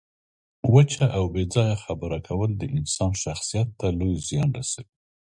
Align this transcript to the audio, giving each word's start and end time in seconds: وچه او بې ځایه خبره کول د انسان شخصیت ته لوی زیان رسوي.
وچه 0.73 1.05
او 1.17 1.23
بې 1.33 1.43
ځایه 1.53 1.77
خبره 1.85 2.19
کول 2.27 2.51
د 2.57 2.63
انسان 2.77 3.11
شخصیت 3.23 3.67
ته 3.79 3.87
لوی 3.99 4.15
زیان 4.29 4.49
رسوي. 4.59 4.91